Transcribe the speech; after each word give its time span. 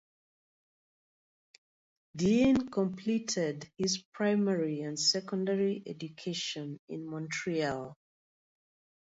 Dean 2.15 2.69
completed 2.71 3.69
his 3.77 3.99
primary 4.15 4.81
and 4.81 4.99
secondary 4.99 5.83
education 5.85 6.79
in 6.89 7.05
Montreal. 7.07 7.95